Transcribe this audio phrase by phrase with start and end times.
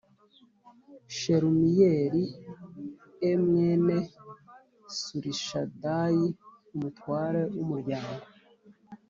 [1.17, 2.23] Shelumiyeli
[3.31, 3.97] e mwene
[4.99, 6.27] Surishadayi
[6.75, 8.25] umutware w umuryango